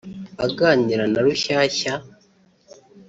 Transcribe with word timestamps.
Aganira 0.45 1.03
na 1.11 1.19
Rushyashya 1.25 1.93